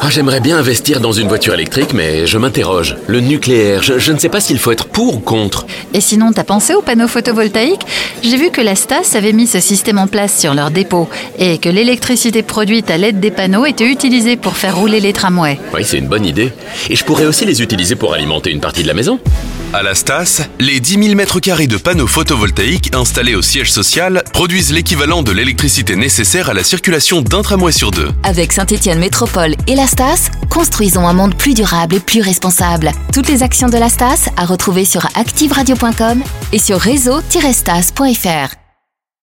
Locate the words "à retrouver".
34.36-34.84